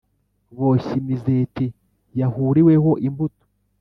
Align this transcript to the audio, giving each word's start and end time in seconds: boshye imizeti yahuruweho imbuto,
boshye 0.57 0.93
imizeti 1.01 1.65
yahuruweho 2.19 2.91
imbuto, 3.07 3.43